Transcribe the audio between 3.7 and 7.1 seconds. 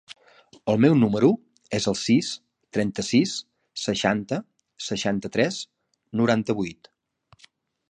seixanta, seixanta-tres, noranta-vuit.